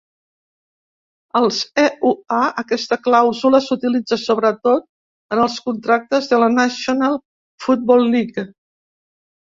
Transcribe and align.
Als 1.39 1.59
EUA, 1.83 2.39
aquesta 2.63 2.99
clàusula 3.09 3.61
s'utilitza 3.67 4.19
sobretot 4.23 4.89
en 5.37 5.45
els 5.47 5.61
contractes 5.69 6.35
de 6.35 6.45
la 6.45 6.53
National 6.59 7.23
Football 7.67 8.15
League. 8.19 8.53